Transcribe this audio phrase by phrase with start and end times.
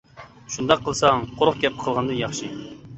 [0.53, 2.55] شۇنداق قىلساڭ قۇرۇق گەپ قىلغاندىن ياخشى!